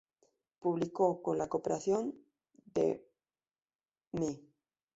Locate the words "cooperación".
1.47-2.15